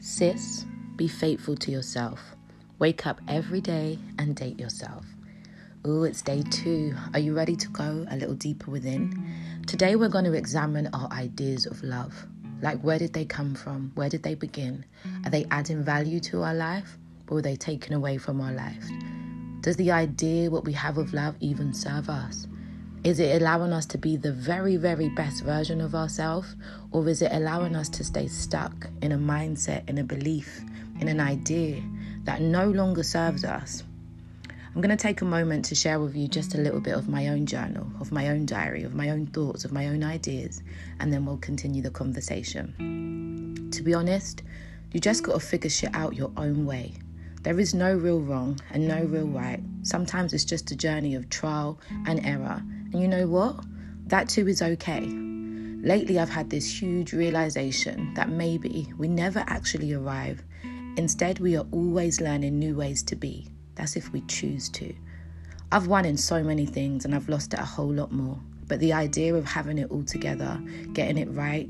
Sis, 0.00 0.64
be 0.96 1.06
faithful 1.06 1.54
to 1.56 1.70
yourself. 1.70 2.34
Wake 2.78 3.06
up 3.06 3.20
every 3.28 3.60
day 3.60 3.98
and 4.18 4.34
date 4.34 4.58
yourself. 4.58 5.04
Ooh, 5.86 6.04
it's 6.04 6.22
day 6.22 6.42
two. 6.50 6.94
Are 7.12 7.20
you 7.20 7.34
ready 7.34 7.54
to 7.54 7.68
go 7.68 8.06
a 8.10 8.16
little 8.16 8.34
deeper 8.34 8.70
within? 8.70 9.12
Today, 9.66 9.96
we're 9.96 10.08
going 10.08 10.24
to 10.24 10.32
examine 10.32 10.88
our 10.94 11.12
ideas 11.12 11.66
of 11.66 11.82
love. 11.82 12.14
Like, 12.62 12.80
where 12.80 12.98
did 12.98 13.12
they 13.12 13.26
come 13.26 13.54
from? 13.54 13.92
Where 13.94 14.08
did 14.08 14.22
they 14.22 14.34
begin? 14.34 14.86
Are 15.26 15.30
they 15.30 15.46
adding 15.50 15.84
value 15.84 16.20
to 16.20 16.44
our 16.44 16.54
life 16.54 16.96
or 17.28 17.38
are 17.38 17.42
they 17.42 17.56
taken 17.56 17.92
away 17.92 18.16
from 18.16 18.40
our 18.40 18.52
life? 18.52 18.88
Does 19.60 19.76
the 19.76 19.90
idea 19.90 20.50
what 20.50 20.64
we 20.64 20.72
have 20.72 20.96
of 20.96 21.12
love 21.12 21.34
even 21.40 21.74
serve 21.74 22.08
us? 22.08 22.46
Is 23.02 23.18
it 23.18 23.40
allowing 23.40 23.72
us 23.72 23.86
to 23.86 23.98
be 23.98 24.18
the 24.18 24.30
very, 24.30 24.76
very 24.76 25.08
best 25.08 25.42
version 25.42 25.80
of 25.80 25.94
ourselves? 25.94 26.54
Or 26.90 27.08
is 27.08 27.22
it 27.22 27.32
allowing 27.32 27.74
us 27.74 27.88
to 27.88 28.04
stay 28.04 28.28
stuck 28.28 28.88
in 29.00 29.12
a 29.12 29.16
mindset, 29.16 29.88
in 29.88 29.96
a 29.96 30.04
belief, 30.04 30.60
in 31.00 31.08
an 31.08 31.18
idea 31.18 31.82
that 32.24 32.42
no 32.42 32.68
longer 32.68 33.02
serves 33.02 33.42
us? 33.42 33.84
I'm 34.44 34.82
going 34.82 34.94
to 34.94 35.02
take 35.02 35.22
a 35.22 35.24
moment 35.24 35.64
to 35.66 35.74
share 35.74 35.98
with 35.98 36.14
you 36.14 36.28
just 36.28 36.54
a 36.54 36.58
little 36.58 36.78
bit 36.78 36.94
of 36.94 37.08
my 37.08 37.28
own 37.28 37.46
journal, 37.46 37.90
of 38.00 38.12
my 38.12 38.28
own 38.28 38.44
diary, 38.44 38.82
of 38.82 38.94
my 38.94 39.08
own 39.08 39.28
thoughts, 39.28 39.64
of 39.64 39.72
my 39.72 39.86
own 39.86 40.04
ideas, 40.04 40.62
and 41.00 41.10
then 41.10 41.24
we'll 41.24 41.38
continue 41.38 41.80
the 41.80 41.90
conversation. 41.90 43.70
To 43.72 43.82
be 43.82 43.94
honest, 43.94 44.42
you 44.92 45.00
just 45.00 45.22
got 45.22 45.32
to 45.32 45.40
figure 45.40 45.70
shit 45.70 45.94
out 45.94 46.16
your 46.16 46.32
own 46.36 46.66
way. 46.66 46.92
There 47.44 47.58
is 47.58 47.72
no 47.72 47.94
real 47.94 48.20
wrong 48.20 48.60
and 48.70 48.86
no 48.86 49.04
real 49.04 49.26
right. 49.26 49.62
Sometimes 49.84 50.34
it's 50.34 50.44
just 50.44 50.70
a 50.70 50.76
journey 50.76 51.14
of 51.14 51.30
trial 51.30 51.80
and 52.06 52.20
error 52.26 52.62
and 52.92 53.00
you 53.00 53.08
know 53.08 53.26
what? 53.26 53.64
That 54.06 54.28
too 54.28 54.48
is 54.48 54.62
okay. 54.62 55.06
Lately, 55.82 56.18
I've 56.18 56.28
had 56.28 56.50
this 56.50 56.80
huge 56.80 57.12
realization 57.12 58.12
that 58.14 58.28
maybe 58.28 58.92
we 58.98 59.08
never 59.08 59.44
actually 59.46 59.92
arrive. 59.94 60.42
Instead, 60.96 61.38
we 61.38 61.56
are 61.56 61.66
always 61.70 62.20
learning 62.20 62.58
new 62.58 62.76
ways 62.76 63.02
to 63.04 63.16
be. 63.16 63.48
That's 63.76 63.96
if 63.96 64.12
we 64.12 64.20
choose 64.22 64.68
to. 64.70 64.94
I've 65.72 65.86
won 65.86 66.04
in 66.04 66.16
so 66.16 66.42
many 66.42 66.66
things 66.66 67.04
and 67.04 67.14
I've 67.14 67.28
lost 67.28 67.54
it 67.54 67.60
a 67.60 67.64
whole 67.64 67.92
lot 67.92 68.12
more. 68.12 68.38
But 68.66 68.80
the 68.80 68.92
idea 68.92 69.34
of 69.34 69.44
having 69.44 69.78
it 69.78 69.90
all 69.90 70.02
together, 70.02 70.60
getting 70.92 71.16
it 71.16 71.28
right, 71.30 71.68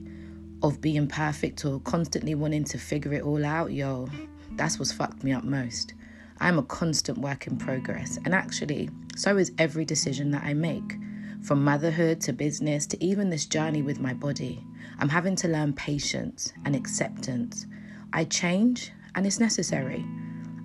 of 0.62 0.80
being 0.80 1.06
perfect 1.06 1.64
or 1.64 1.80
constantly 1.80 2.34
wanting 2.34 2.64
to 2.64 2.78
figure 2.78 3.12
it 3.12 3.22
all 3.22 3.44
out, 3.44 3.72
yo, 3.72 4.08
that's 4.52 4.78
what's 4.78 4.92
fucked 4.92 5.22
me 5.22 5.32
up 5.32 5.44
most. 5.44 5.94
I'm 6.40 6.58
a 6.58 6.62
constant 6.62 7.18
work 7.18 7.46
in 7.46 7.58
progress, 7.58 8.18
and 8.24 8.34
actually, 8.34 8.90
so 9.16 9.36
is 9.36 9.52
every 9.58 9.84
decision 9.84 10.30
that 10.30 10.42
I 10.42 10.54
make. 10.54 10.96
From 11.42 11.64
motherhood 11.64 12.20
to 12.22 12.34
business 12.34 12.86
to 12.86 13.02
even 13.02 13.30
this 13.30 13.46
journey 13.46 13.80
with 13.80 13.98
my 13.98 14.12
body, 14.12 14.62
I'm 14.98 15.08
having 15.08 15.36
to 15.36 15.48
learn 15.48 15.72
patience 15.72 16.52
and 16.66 16.76
acceptance. 16.76 17.66
I 18.12 18.24
change 18.24 18.92
and 19.14 19.26
it's 19.26 19.40
necessary. 19.40 20.04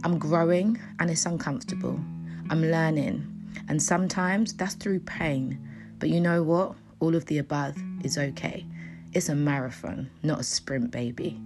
I'm 0.03 0.19
growing 0.19 0.79
and 0.99 1.09
it's 1.09 1.25
uncomfortable. 1.25 1.99
I'm 2.49 2.61
learning, 2.61 3.25
and 3.69 3.81
sometimes 3.81 4.53
that's 4.53 4.75
through 4.75 4.99
pain. 4.99 5.59
But 5.97 6.09
you 6.09 6.19
know 6.19 6.43
what? 6.43 6.75
All 6.99 7.15
of 7.15 7.25
the 7.25 7.37
above 7.37 7.77
is 8.03 8.17
okay. 8.17 8.65
It's 9.13 9.29
a 9.29 9.35
marathon, 9.35 10.09
not 10.23 10.41
a 10.41 10.43
sprint, 10.43 10.91
baby. 10.91 11.39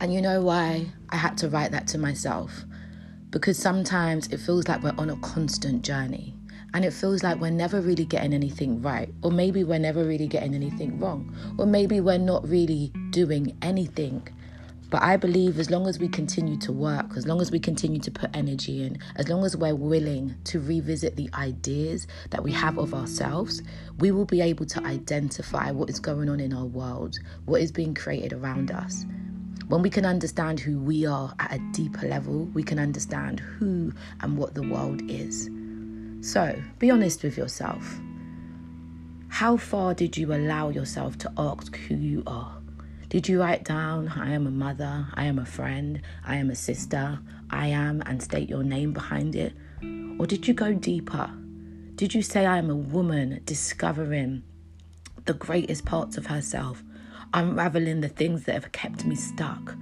And 0.00 0.12
you 0.12 0.20
know 0.20 0.42
why 0.42 0.86
I 1.08 1.16
had 1.16 1.38
to 1.38 1.48
write 1.48 1.72
that 1.72 1.86
to 1.88 1.98
myself? 1.98 2.64
Because 3.30 3.58
sometimes 3.58 4.28
it 4.28 4.38
feels 4.38 4.68
like 4.68 4.82
we're 4.82 4.94
on 4.98 5.08
a 5.08 5.16
constant 5.16 5.82
journey 5.82 6.36
and 6.74 6.84
it 6.84 6.92
feels 6.92 7.22
like 7.22 7.38
we're 7.40 7.50
never 7.50 7.80
really 7.80 8.04
getting 8.04 8.32
anything 8.32 8.80
right, 8.82 9.12
or 9.22 9.30
maybe 9.30 9.64
we're 9.64 9.78
never 9.78 10.04
really 10.04 10.26
getting 10.26 10.54
anything 10.54 10.98
wrong, 10.98 11.34
or 11.58 11.66
maybe 11.66 12.00
we're 12.00 12.18
not 12.18 12.48
really 12.48 12.92
doing 13.10 13.56
anything. 13.62 14.26
But 14.92 15.02
I 15.02 15.16
believe 15.16 15.58
as 15.58 15.70
long 15.70 15.86
as 15.86 15.98
we 15.98 16.06
continue 16.06 16.58
to 16.58 16.70
work, 16.70 17.16
as 17.16 17.26
long 17.26 17.40
as 17.40 17.50
we 17.50 17.58
continue 17.58 17.98
to 18.00 18.10
put 18.10 18.28
energy 18.36 18.84
in, 18.84 18.98
as 19.16 19.26
long 19.26 19.42
as 19.42 19.56
we're 19.56 19.74
willing 19.74 20.34
to 20.44 20.60
revisit 20.60 21.16
the 21.16 21.30
ideas 21.32 22.06
that 22.28 22.44
we 22.44 22.52
have 22.52 22.76
of 22.76 22.92
ourselves, 22.92 23.62
we 24.00 24.10
will 24.10 24.26
be 24.26 24.42
able 24.42 24.66
to 24.66 24.84
identify 24.84 25.70
what 25.70 25.88
is 25.88 25.98
going 25.98 26.28
on 26.28 26.40
in 26.40 26.52
our 26.52 26.66
world, 26.66 27.16
what 27.46 27.62
is 27.62 27.72
being 27.72 27.94
created 27.94 28.34
around 28.34 28.70
us. 28.70 29.06
When 29.68 29.80
we 29.80 29.88
can 29.88 30.04
understand 30.04 30.60
who 30.60 30.78
we 30.78 31.06
are 31.06 31.32
at 31.38 31.54
a 31.54 31.58
deeper 31.72 32.06
level, 32.06 32.44
we 32.52 32.62
can 32.62 32.78
understand 32.78 33.40
who 33.40 33.94
and 34.20 34.36
what 34.36 34.52
the 34.54 34.68
world 34.68 35.00
is. 35.10 35.48
So 36.22 36.56
be 36.78 36.88
honest 36.88 37.24
with 37.24 37.36
yourself. 37.36 38.00
How 39.28 39.56
far 39.56 39.92
did 39.92 40.16
you 40.16 40.32
allow 40.32 40.68
yourself 40.68 41.18
to 41.18 41.32
ask 41.36 41.76
who 41.76 41.96
you 41.96 42.22
are? 42.28 42.58
Did 43.08 43.28
you 43.28 43.40
write 43.40 43.64
down, 43.64 44.06
I 44.08 44.30
am 44.32 44.46
a 44.46 44.50
mother, 44.50 45.08
I 45.14 45.24
am 45.24 45.40
a 45.40 45.44
friend, 45.44 46.00
I 46.24 46.36
am 46.36 46.48
a 46.48 46.54
sister, 46.54 47.18
I 47.50 47.66
am, 47.66 48.02
and 48.06 48.22
state 48.22 48.48
your 48.48 48.62
name 48.62 48.92
behind 48.92 49.34
it? 49.34 49.52
Or 50.18 50.26
did 50.26 50.46
you 50.46 50.54
go 50.54 50.72
deeper? 50.72 51.28
Did 51.96 52.14
you 52.14 52.22
say, 52.22 52.46
I 52.46 52.58
am 52.58 52.70
a 52.70 52.76
woman 52.76 53.42
discovering 53.44 54.44
the 55.24 55.34
greatest 55.34 55.84
parts 55.84 56.16
of 56.16 56.26
herself, 56.26 56.84
unraveling 57.34 58.00
the 58.00 58.08
things 58.08 58.44
that 58.44 58.54
have 58.54 58.70
kept 58.70 59.04
me 59.04 59.16
stuck, 59.16 59.74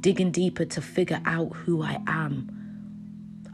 digging 0.00 0.30
deeper 0.30 0.64
to 0.64 0.80
figure 0.80 1.20
out 1.24 1.52
who 1.56 1.82
I 1.82 2.00
am? 2.06 2.57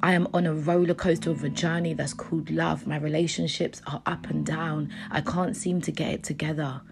I 0.04 0.12
am 0.12 0.28
on 0.34 0.44
a 0.44 0.53
roller 0.53 0.92
coaster 0.92 1.31
of 1.31 1.42
a 1.44 1.48
journey 1.48 1.94
that's 1.94 2.12
called 2.12 2.50
love. 2.50 2.87
My 2.87 2.98
relationships 2.98 3.81
are 3.87 4.03
up 4.04 4.28
and 4.28 4.44
down. 4.44 4.92
I 5.10 5.22
can't 5.22 5.56
seem 5.56 5.81
to 5.81 5.91
get 5.91 6.12
it 6.12 6.22
together. 6.22 6.82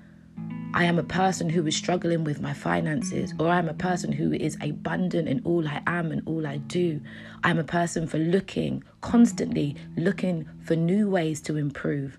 I 0.73 0.85
am 0.85 0.99
a 0.99 1.03
person 1.03 1.51
who 1.51 1.67
is 1.67 1.77
struggling 1.77 2.25
with 2.25 2.41
my 2.41 2.55
finances, 2.55 3.35
or 3.39 3.49
I'm 3.49 3.69
a 3.69 3.75
person 3.75 4.13
who 4.13 4.33
is 4.33 4.57
abundant 4.63 5.29
in 5.29 5.43
all 5.45 5.69
I 5.69 5.83
am 5.87 6.11
and 6.11 6.23
all 6.25 6.47
I 6.47 6.57
do. 6.57 7.03
I'm 7.45 7.59
a 7.59 7.65
person 7.65 8.07
for 8.07 8.17
looking, 8.17 8.83
constantly 9.03 9.77
looking 9.99 10.49
for 10.65 10.75
new 10.75 11.11
ways 11.11 11.43
to 11.43 11.59
improve. 11.59 12.19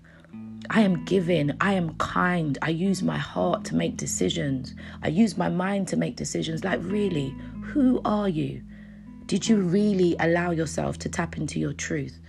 I 0.70 0.82
am 0.82 1.04
giving, 1.06 1.50
I 1.60 1.72
am 1.72 1.96
kind, 1.96 2.56
I 2.62 2.70
use 2.70 3.02
my 3.02 3.18
heart 3.18 3.64
to 3.64 3.74
make 3.74 3.96
decisions, 3.96 4.76
I 5.02 5.08
use 5.08 5.36
my 5.36 5.48
mind 5.48 5.88
to 5.88 5.96
make 5.96 6.14
decisions. 6.14 6.62
Like, 6.62 6.78
really, 6.84 7.34
who 7.62 8.00
are 8.04 8.28
you? 8.28 8.62
Did 9.26 9.48
you 9.48 9.56
really 9.56 10.14
allow 10.20 10.50
yourself 10.50 10.98
to 10.98 11.08
tap 11.08 11.38
into 11.38 11.58
your 11.58 11.72
truth? 11.72 12.20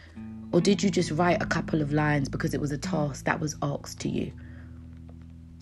Or 0.53 0.61
did 0.61 0.81
you 0.81 0.89
just 0.89 1.11
write 1.11 1.41
a 1.41 1.45
couple 1.45 1.81
of 1.81 1.91
lines 1.91 2.29
because 2.29 2.53
it 2.53 2.61
was 2.61 2.71
a 2.71 2.77
task 2.77 3.25
that 3.25 3.37
was 3.37 3.57
asked 3.61 3.99
to 4.01 4.09
you? 4.09 4.31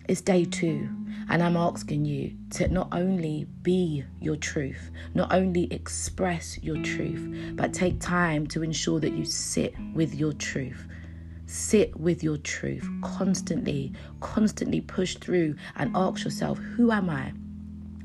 It's 0.08 0.22
day 0.22 0.46
two, 0.46 0.88
and 1.30 1.42
I'm 1.42 1.58
asking 1.58 2.06
you 2.06 2.36
to 2.52 2.68
not 2.68 2.90
only 2.92 3.48
be 3.64 4.04
your 4.22 4.36
truth, 4.36 4.92
not 5.16 5.34
only 5.34 5.74
express 5.74 6.60
your 6.62 6.78
truth, 6.84 7.56
but 7.56 7.74
take 7.74 8.00
time 8.00 8.46
to 8.48 8.62
ensure 8.62 9.00
that 9.00 9.14
you 9.14 9.26
sit 9.26 9.74
with 9.96 10.14
your 10.14 10.34
truth. 10.34 10.86
Sit 11.48 12.00
with 12.00 12.22
your 12.22 12.38
truth 12.38 12.88
constantly, 13.02 13.92
constantly 14.20 14.82
push 14.82 15.16
through 15.16 15.56
and 15.78 15.96
ask 15.96 16.24
yourself, 16.24 16.60
Who 16.60 16.92
am 16.92 17.10
I? 17.10 17.34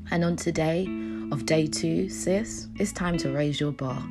And 0.09 0.23
on 0.23 0.35
today, 0.35 0.87
of 1.31 1.45
day 1.45 1.67
two, 1.67 2.09
sis, 2.09 2.67
it's 2.77 2.91
time 2.91 3.17
to 3.17 3.31
raise 3.31 3.59
your 3.59 3.71
bar. 3.71 4.03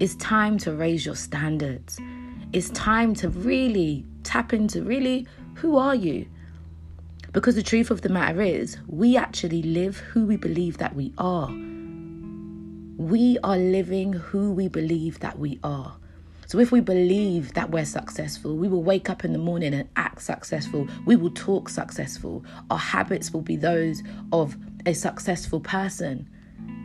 It's 0.00 0.14
time 0.16 0.58
to 0.58 0.72
raise 0.72 1.04
your 1.04 1.14
standards. 1.14 1.98
It's 2.52 2.70
time 2.70 3.14
to 3.16 3.28
really 3.28 4.06
tap 4.22 4.52
into 4.52 4.82
really 4.82 5.26
who 5.54 5.76
are 5.76 5.94
you? 5.94 6.26
Because 7.32 7.54
the 7.54 7.62
truth 7.62 7.90
of 7.90 8.02
the 8.02 8.08
matter 8.08 8.42
is, 8.42 8.78
we 8.86 9.16
actually 9.16 9.62
live 9.62 9.98
who 9.98 10.26
we 10.26 10.36
believe 10.36 10.78
that 10.78 10.94
we 10.94 11.12
are. 11.18 11.48
We 12.96 13.38
are 13.42 13.56
living 13.56 14.12
who 14.12 14.52
we 14.52 14.68
believe 14.68 15.20
that 15.20 15.38
we 15.38 15.58
are. 15.62 15.96
So, 16.46 16.58
if 16.58 16.70
we 16.70 16.80
believe 16.80 17.54
that 17.54 17.70
we're 17.70 17.86
successful, 17.86 18.56
we 18.56 18.68
will 18.68 18.82
wake 18.82 19.08
up 19.08 19.24
in 19.24 19.32
the 19.32 19.38
morning 19.38 19.72
and 19.72 19.88
act 19.96 20.20
successful. 20.20 20.86
We 21.06 21.16
will 21.16 21.30
talk 21.30 21.70
successful. 21.70 22.44
Our 22.70 22.78
habits 22.78 23.32
will 23.32 23.40
be 23.40 23.56
those 23.56 24.02
of 24.32 24.56
a 24.84 24.92
successful 24.92 25.60
person. 25.60 26.28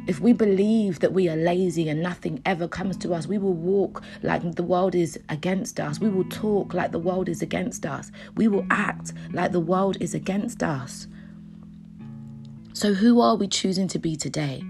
If 0.07 0.21
we 0.21 0.31
believe 0.31 0.99
that 1.01 1.11
we 1.11 1.27
are 1.27 1.35
lazy 1.35 1.89
and 1.89 2.01
nothing 2.01 2.41
ever 2.45 2.65
comes 2.65 2.95
to 2.97 3.13
us, 3.13 3.27
we 3.27 3.37
will 3.37 3.53
walk 3.53 4.01
like 4.23 4.55
the 4.55 4.63
world 4.63 4.95
is 4.95 5.19
against 5.27 5.81
us. 5.81 5.99
We 5.99 6.07
will 6.07 6.23
talk 6.29 6.73
like 6.73 6.93
the 6.93 6.99
world 6.99 7.27
is 7.27 7.41
against 7.41 7.85
us. 7.85 8.09
We 8.35 8.47
will 8.47 8.65
act 8.71 9.11
like 9.33 9.51
the 9.51 9.59
world 9.59 9.97
is 9.99 10.13
against 10.13 10.63
us. 10.63 11.07
So, 12.71 12.93
who 12.93 13.19
are 13.19 13.35
we 13.35 13.47
choosing 13.47 13.89
to 13.89 13.99
be 13.99 14.15
today? 14.15 14.63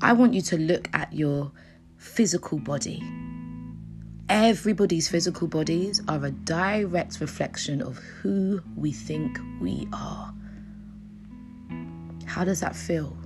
I 0.00 0.12
want 0.12 0.32
you 0.32 0.42
to 0.42 0.58
look 0.58 0.88
at 0.92 1.12
your 1.12 1.50
physical 1.96 2.58
body. 2.58 3.02
Everybody's 4.28 5.08
physical 5.08 5.48
bodies 5.48 6.00
are 6.06 6.24
a 6.24 6.30
direct 6.30 7.20
reflection 7.20 7.82
of 7.82 7.98
who 7.98 8.62
we 8.76 8.92
think 8.92 9.40
we 9.60 9.88
are. 9.92 10.32
How 12.26 12.44
does 12.44 12.60
that 12.60 12.76
feel? 12.76 13.16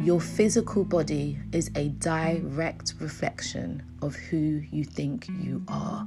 Your 0.00 0.20
physical 0.20 0.84
body 0.84 1.38
is 1.52 1.70
a 1.74 1.88
direct 1.88 2.94
reflection 3.00 3.82
of 4.00 4.14
who 4.14 4.62
you 4.70 4.84
think 4.84 5.28
you 5.28 5.64
are. 5.68 6.06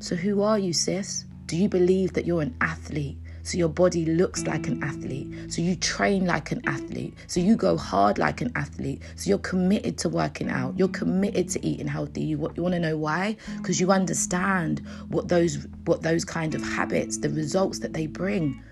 So, 0.00 0.16
who 0.16 0.42
are 0.42 0.58
you, 0.58 0.72
sis? 0.72 1.24
Do 1.46 1.56
you 1.56 1.68
believe 1.68 2.12
that 2.14 2.26
you're 2.26 2.42
an 2.42 2.56
athlete, 2.60 3.16
so 3.48 3.56
your 3.56 3.70
body 3.70 4.04
looks 4.04 4.46
like 4.46 4.66
an 4.66 4.82
athlete. 4.84 5.50
So 5.50 5.62
you 5.62 5.74
train 5.74 6.26
like 6.26 6.52
an 6.52 6.60
athlete. 6.66 7.14
So 7.28 7.40
you 7.40 7.56
go 7.56 7.78
hard 7.78 8.18
like 8.18 8.42
an 8.42 8.52
athlete. 8.54 9.00
So 9.16 9.30
you're 9.30 9.38
committed 9.38 9.96
to 9.98 10.10
working 10.10 10.50
out. 10.50 10.78
You're 10.78 10.88
committed 10.88 11.48
to 11.50 11.66
eating 11.66 11.86
healthy. 11.86 12.20
You, 12.20 12.52
you 12.54 12.62
want 12.62 12.74
to 12.74 12.78
know 12.78 12.98
why? 12.98 13.38
Because 13.56 13.80
you 13.80 13.90
understand 13.90 14.82
what 15.08 15.28
those 15.28 15.66
what 15.86 16.02
those 16.02 16.26
kind 16.26 16.54
of 16.54 16.62
habits, 16.62 17.16
the 17.16 17.30
results 17.30 17.78
that 17.78 17.94
they 17.94 18.06
bring. 18.06 18.62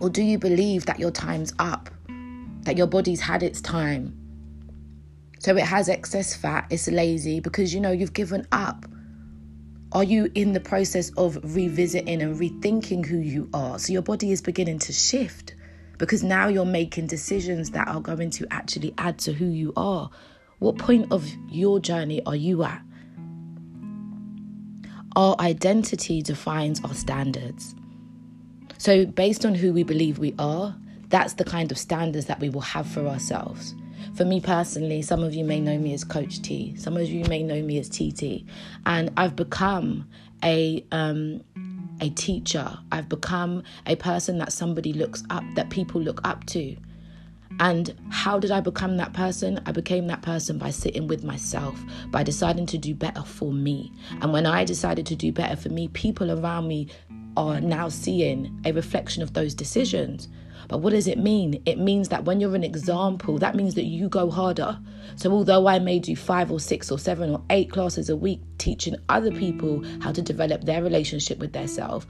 Or 0.00 0.08
do 0.08 0.22
you 0.22 0.38
believe 0.38 0.86
that 0.86 0.98
your 0.98 1.10
time's 1.10 1.52
up? 1.58 1.90
That 2.66 2.76
your 2.76 2.88
body's 2.88 3.20
had 3.20 3.44
its 3.44 3.60
time? 3.60 4.12
So 5.38 5.56
it 5.56 5.62
has 5.62 5.88
excess 5.88 6.34
fat, 6.34 6.66
it's 6.68 6.88
lazy 6.88 7.38
because 7.38 7.72
you 7.72 7.78
know 7.78 7.92
you've 7.92 8.12
given 8.12 8.44
up. 8.50 8.86
Are 9.92 10.02
you 10.02 10.32
in 10.34 10.52
the 10.52 10.58
process 10.58 11.12
of 11.16 11.38
revisiting 11.44 12.20
and 12.20 12.36
rethinking 12.36 13.06
who 13.06 13.18
you 13.18 13.48
are? 13.54 13.78
So 13.78 13.92
your 13.92 14.02
body 14.02 14.32
is 14.32 14.42
beginning 14.42 14.80
to 14.80 14.92
shift 14.92 15.54
because 15.98 16.24
now 16.24 16.48
you're 16.48 16.64
making 16.64 17.06
decisions 17.06 17.70
that 17.70 17.86
are 17.86 18.00
going 18.00 18.30
to 18.30 18.48
actually 18.50 18.92
add 18.98 19.18
to 19.18 19.32
who 19.32 19.46
you 19.46 19.72
are. 19.76 20.10
What 20.58 20.76
point 20.76 21.12
of 21.12 21.24
your 21.48 21.78
journey 21.78 22.20
are 22.26 22.34
you 22.34 22.64
at? 22.64 22.82
Our 25.14 25.36
identity 25.38 26.20
defines 26.20 26.82
our 26.82 26.94
standards. 26.94 27.76
So, 28.78 29.06
based 29.06 29.46
on 29.46 29.54
who 29.54 29.72
we 29.72 29.84
believe 29.84 30.18
we 30.18 30.34
are, 30.36 30.76
that's 31.16 31.32
the 31.32 31.44
kind 31.44 31.72
of 31.72 31.78
standards 31.78 32.26
that 32.26 32.38
we 32.40 32.50
will 32.50 32.60
have 32.60 32.86
for 32.86 33.06
ourselves. 33.06 33.74
For 34.16 34.26
me 34.26 34.38
personally, 34.38 35.00
some 35.00 35.22
of 35.22 35.32
you 35.32 35.44
may 35.44 35.60
know 35.60 35.78
me 35.78 35.94
as 35.94 36.04
Coach 36.04 36.42
T, 36.42 36.76
some 36.76 36.94
of 36.98 37.08
you 37.08 37.24
may 37.24 37.42
know 37.42 37.62
me 37.62 37.78
as 37.78 37.88
TT, 37.88 38.44
and 38.84 39.10
I've 39.16 39.34
become 39.34 40.06
a 40.44 40.84
um, 40.92 41.42
a 42.02 42.10
teacher. 42.10 42.78
I've 42.92 43.08
become 43.08 43.62
a 43.86 43.96
person 43.96 44.36
that 44.38 44.52
somebody 44.52 44.92
looks 44.92 45.24
up, 45.30 45.42
that 45.54 45.70
people 45.70 46.02
look 46.02 46.20
up 46.22 46.44
to. 46.48 46.76
And 47.60 47.94
how 48.10 48.38
did 48.38 48.50
I 48.50 48.60
become 48.60 48.98
that 48.98 49.14
person? 49.14 49.58
I 49.64 49.72
became 49.72 50.08
that 50.08 50.20
person 50.20 50.58
by 50.58 50.68
sitting 50.68 51.06
with 51.06 51.24
myself, 51.24 51.82
by 52.08 52.24
deciding 52.24 52.66
to 52.66 52.76
do 52.76 52.94
better 52.94 53.22
for 53.22 53.50
me. 53.50 53.90
And 54.20 54.34
when 54.34 54.44
I 54.44 54.64
decided 54.64 55.06
to 55.06 55.16
do 55.16 55.32
better 55.32 55.56
for 55.56 55.70
me, 55.70 55.88
people 55.88 56.30
around 56.30 56.68
me 56.68 56.88
are 57.38 57.58
now 57.58 57.88
seeing 57.88 58.60
a 58.66 58.72
reflection 58.72 59.22
of 59.22 59.32
those 59.32 59.54
decisions. 59.54 60.28
But 60.68 60.78
what 60.78 60.90
does 60.90 61.06
it 61.06 61.18
mean? 61.18 61.62
It 61.66 61.78
means 61.78 62.08
that 62.08 62.24
when 62.24 62.40
you're 62.40 62.54
an 62.54 62.64
example, 62.64 63.38
that 63.38 63.54
means 63.54 63.74
that 63.74 63.84
you 63.84 64.08
go 64.08 64.30
harder. 64.30 64.78
So, 65.14 65.30
although 65.32 65.66
I 65.66 65.78
may 65.78 65.98
do 65.98 66.16
five 66.16 66.50
or 66.50 66.60
six 66.60 66.90
or 66.90 66.98
seven 66.98 67.30
or 67.30 67.42
eight 67.50 67.70
classes 67.70 68.08
a 68.08 68.16
week 68.16 68.40
teaching 68.58 68.96
other 69.08 69.30
people 69.30 69.84
how 70.00 70.12
to 70.12 70.22
develop 70.22 70.64
their 70.64 70.82
relationship 70.82 71.38
with 71.38 71.52
their 71.52 71.68
self, 71.68 72.06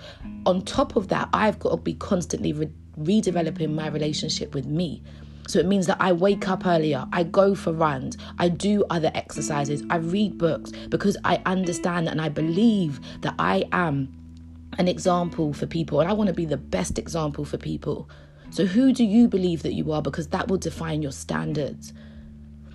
on 0.46 0.62
top 0.62 0.96
of 0.96 1.08
that, 1.08 1.28
I've 1.32 1.58
got 1.58 1.70
to 1.70 1.76
be 1.76 1.94
constantly 1.94 2.52
re- 2.52 2.72
redeveloping 2.98 3.74
my 3.74 3.88
relationship 3.88 4.54
with 4.54 4.66
me. 4.66 5.02
So 5.48 5.60
it 5.60 5.66
means 5.66 5.86
that 5.86 5.98
I 6.00 6.12
wake 6.12 6.48
up 6.48 6.66
earlier, 6.66 7.06
I 7.12 7.22
go 7.22 7.54
for 7.54 7.72
runs, 7.72 8.16
I 8.38 8.48
do 8.48 8.84
other 8.90 9.12
exercises, 9.14 9.84
I 9.90 9.96
read 9.96 10.38
books 10.38 10.72
because 10.88 11.16
I 11.24 11.40
understand 11.46 12.08
and 12.08 12.20
I 12.20 12.28
believe 12.28 13.00
that 13.20 13.34
I 13.38 13.64
am 13.70 14.12
an 14.78 14.88
example 14.88 15.52
for 15.52 15.66
people 15.66 16.00
and 16.00 16.10
I 16.10 16.14
want 16.14 16.28
to 16.28 16.34
be 16.34 16.46
the 16.46 16.56
best 16.56 16.98
example 16.98 17.44
for 17.44 17.58
people. 17.58 18.08
So, 18.50 18.66
who 18.66 18.92
do 18.92 19.04
you 19.04 19.28
believe 19.28 19.62
that 19.62 19.74
you 19.74 19.92
are? 19.92 20.02
Because 20.02 20.28
that 20.28 20.48
will 20.48 20.58
define 20.58 21.02
your 21.02 21.12
standards. 21.12 21.92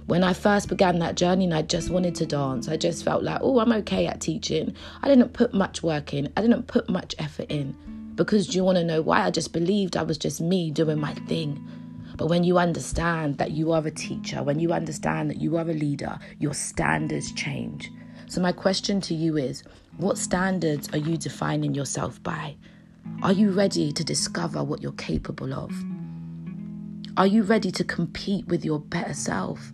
When 0.05 0.23
I 0.23 0.33
first 0.33 0.67
began 0.67 0.99
that 0.99 1.15
journey 1.15 1.45
and 1.45 1.53
I 1.53 1.61
just 1.61 1.89
wanted 1.89 2.15
to 2.15 2.25
dance, 2.25 2.67
I 2.67 2.75
just 2.75 3.03
felt 3.05 3.23
like, 3.23 3.39
oh, 3.41 3.59
I'm 3.59 3.71
okay 3.71 4.07
at 4.07 4.19
teaching. 4.19 4.75
I 5.01 5.07
didn't 5.07 5.33
put 5.33 5.53
much 5.53 5.81
work 5.83 6.13
in, 6.13 6.31
I 6.35 6.41
didn't 6.41 6.67
put 6.67 6.89
much 6.89 7.15
effort 7.17 7.47
in. 7.49 7.75
Because 8.15 8.47
do 8.47 8.57
you 8.57 8.63
want 8.63 8.77
to 8.77 8.83
know 8.83 9.01
why? 9.01 9.21
I 9.21 9.31
just 9.31 9.53
believed 9.53 9.95
I 9.95 10.03
was 10.03 10.17
just 10.17 10.41
me 10.41 10.69
doing 10.69 10.99
my 10.99 11.13
thing. 11.13 11.65
But 12.17 12.27
when 12.27 12.43
you 12.43 12.57
understand 12.57 13.37
that 13.37 13.51
you 13.51 13.71
are 13.71 13.85
a 13.85 13.91
teacher, 13.91 14.43
when 14.43 14.59
you 14.59 14.73
understand 14.73 15.29
that 15.29 15.39
you 15.39 15.57
are 15.57 15.69
a 15.69 15.73
leader, 15.73 16.19
your 16.39 16.53
standards 16.53 17.31
change. 17.31 17.89
So, 18.27 18.41
my 18.41 18.51
question 18.51 19.01
to 19.01 19.15
you 19.15 19.37
is 19.37 19.63
what 19.97 20.17
standards 20.17 20.89
are 20.93 20.97
you 20.99 21.17
defining 21.17 21.73
yourself 21.73 22.21
by? 22.21 22.55
Are 23.23 23.33
you 23.33 23.51
ready 23.51 23.91
to 23.91 24.03
discover 24.03 24.63
what 24.63 24.81
you're 24.81 24.93
capable 24.93 25.53
of? 25.53 25.71
Are 27.17 27.27
you 27.27 27.43
ready 27.43 27.69
to 27.69 27.83
compete 27.83 28.47
with 28.47 28.65
your 28.65 28.79
better 28.79 29.13
self? 29.13 29.71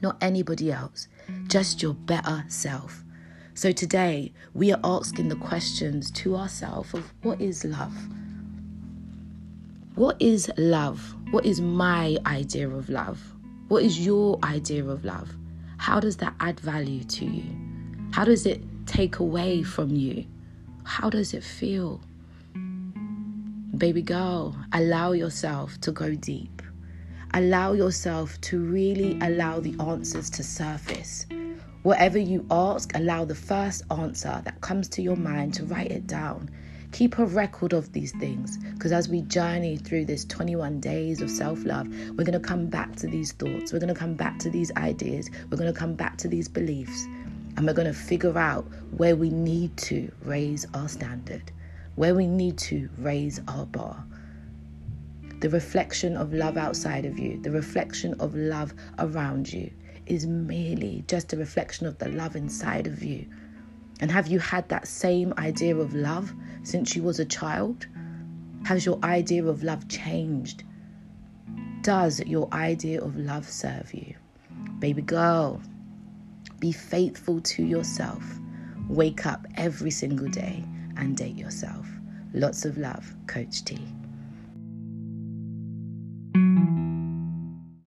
Not 0.00 0.16
anybody 0.22 0.72
else, 0.72 1.06
just 1.48 1.82
your 1.82 1.92
better 1.92 2.46
self. 2.48 3.04
So 3.52 3.72
today, 3.72 4.32
we 4.54 4.72
are 4.72 4.80
asking 4.82 5.28
the 5.28 5.36
questions 5.36 6.10
to 6.12 6.34
ourselves 6.34 6.94
of 6.94 7.12
what 7.22 7.42
is 7.42 7.62
love? 7.66 7.94
What 9.94 10.16
is 10.18 10.50
love? 10.56 11.14
What 11.30 11.44
is 11.44 11.60
my 11.60 12.16
idea 12.24 12.70
of 12.70 12.88
love? 12.88 13.20
What 13.68 13.82
is 13.82 14.00
your 14.00 14.38
idea 14.44 14.86
of 14.86 15.04
love? 15.04 15.30
How 15.76 16.00
does 16.00 16.16
that 16.16 16.34
add 16.40 16.58
value 16.58 17.04
to 17.04 17.26
you? 17.26 17.54
How 18.12 18.24
does 18.24 18.46
it 18.46 18.62
take 18.86 19.18
away 19.18 19.62
from 19.62 19.90
you? 19.90 20.24
How 20.84 21.10
does 21.10 21.34
it 21.34 21.44
feel? 21.44 22.00
Baby 23.82 24.02
girl, 24.02 24.56
allow 24.72 25.10
yourself 25.10 25.80
to 25.80 25.90
go 25.90 26.14
deep. 26.14 26.62
Allow 27.34 27.72
yourself 27.72 28.40
to 28.42 28.60
really 28.60 29.18
allow 29.20 29.58
the 29.58 29.74
answers 29.80 30.30
to 30.30 30.44
surface. 30.44 31.26
Whatever 31.82 32.16
you 32.16 32.46
ask, 32.48 32.94
allow 32.94 33.24
the 33.24 33.34
first 33.34 33.82
answer 33.90 34.40
that 34.44 34.60
comes 34.60 34.88
to 34.90 35.02
your 35.02 35.16
mind 35.16 35.54
to 35.54 35.64
write 35.64 35.90
it 35.90 36.06
down. 36.06 36.48
Keep 36.92 37.18
a 37.18 37.26
record 37.26 37.72
of 37.72 37.92
these 37.92 38.12
things 38.12 38.56
because 38.74 38.92
as 38.92 39.08
we 39.08 39.22
journey 39.22 39.76
through 39.76 40.04
this 40.04 40.24
21 40.26 40.78
days 40.78 41.20
of 41.20 41.28
self 41.28 41.64
love, 41.64 41.88
we're 42.10 42.24
going 42.24 42.34
to 42.34 42.38
come 42.38 42.68
back 42.68 42.94
to 42.94 43.08
these 43.08 43.32
thoughts. 43.32 43.72
We're 43.72 43.80
going 43.80 43.92
to 43.92 43.98
come 43.98 44.14
back 44.14 44.38
to 44.38 44.48
these 44.48 44.70
ideas. 44.76 45.28
We're 45.50 45.58
going 45.58 45.74
to 45.74 45.76
come 45.76 45.94
back 45.94 46.18
to 46.18 46.28
these 46.28 46.46
beliefs. 46.46 47.06
And 47.56 47.66
we're 47.66 47.74
going 47.74 47.92
to 47.92 47.98
figure 47.98 48.38
out 48.38 48.64
where 48.96 49.16
we 49.16 49.30
need 49.30 49.76
to 49.78 50.08
raise 50.22 50.68
our 50.72 50.88
standard 50.88 51.50
where 51.94 52.14
we 52.14 52.26
need 52.26 52.56
to 52.58 52.88
raise 52.98 53.40
our 53.48 53.66
bar. 53.66 54.04
The 55.40 55.50
reflection 55.50 56.16
of 56.16 56.32
love 56.32 56.56
outside 56.56 57.04
of 57.04 57.18
you, 57.18 57.40
the 57.42 57.50
reflection 57.50 58.14
of 58.20 58.34
love 58.34 58.72
around 58.98 59.52
you, 59.52 59.70
is 60.06 60.26
merely 60.26 61.04
just 61.06 61.32
a 61.32 61.36
reflection 61.36 61.86
of 61.86 61.98
the 61.98 62.08
love 62.08 62.36
inside 62.36 62.86
of 62.86 63.02
you. 63.02 63.26
And 64.00 64.10
have 64.10 64.26
you 64.28 64.38
had 64.38 64.68
that 64.68 64.88
same 64.88 65.34
idea 65.38 65.76
of 65.76 65.94
love 65.94 66.32
since 66.62 66.96
you 66.96 67.02
was 67.02 67.20
a 67.20 67.24
child? 67.24 67.86
Has 68.64 68.86
your 68.86 68.98
idea 69.04 69.44
of 69.44 69.62
love 69.62 69.88
changed? 69.88 70.64
Does 71.82 72.20
your 72.20 72.48
idea 72.52 73.02
of 73.02 73.16
love 73.16 73.48
serve 73.48 73.92
you? 73.92 74.14
Baby 74.78 75.02
girl, 75.02 75.60
be 76.58 76.72
faithful 76.72 77.40
to 77.40 77.64
yourself. 77.64 78.38
Wake 78.88 79.26
up 79.26 79.46
every 79.56 79.90
single 79.90 80.28
day 80.28 80.64
and 80.96 81.16
date 81.16 81.36
yourself. 81.36 81.88
Lots 82.34 82.64
of 82.64 82.78
love, 82.78 83.14
Coach 83.26 83.64
T. 83.64 83.78